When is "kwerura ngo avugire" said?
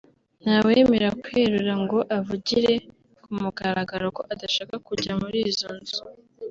1.21-2.73